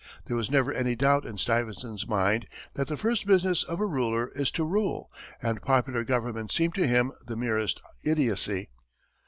There 0.25 0.35
was 0.35 0.49
never 0.49 0.73
any 0.73 0.95
doubt 0.95 1.27
in 1.27 1.37
Stuyvesant's 1.37 2.07
mind 2.07 2.47
that 2.73 2.87
the 2.87 2.97
first 2.97 3.27
business 3.27 3.61
of 3.63 3.79
a 3.79 3.85
ruler 3.85 4.29
is 4.33 4.49
to 4.53 4.63
rule, 4.63 5.11
and 5.43 5.61
popular 5.61 6.03
government 6.03 6.51
seemed 6.51 6.73
to 6.73 6.87
him 6.87 7.11
the 7.27 7.35
merest 7.37 7.79
idiocy. 8.03 8.71